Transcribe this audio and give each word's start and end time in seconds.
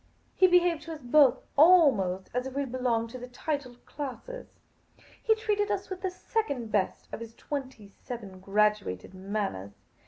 He 0.35 0.47
behaved 0.47 0.81
to 0.85 0.93
us 0.93 1.01
both, 1.03 1.37
almost 1.55 2.31
as 2.33 2.47
if 2.47 2.55
we 2.55 2.65
belonged 2.65 3.11
to 3.11 3.19
the 3.19 3.27
titled 3.27 3.85
classes. 3.85 4.47
He 5.21 5.35
treated 5.35 5.69
us 5.69 5.91
with 5.91 6.01
the 6.01 6.09
second 6.09 6.71
best 6.71 7.07
of 7.13 7.19
his 7.19 7.35
twenty 7.35 7.87
seven 7.87 8.39
graduated 8.39 9.13
manners. 9.13 9.73